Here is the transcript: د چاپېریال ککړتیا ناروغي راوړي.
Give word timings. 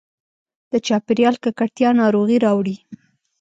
د 0.71 0.73
چاپېریال 0.87 1.35
ککړتیا 1.43 1.89
ناروغي 2.01 2.37
راوړي. 2.45 2.75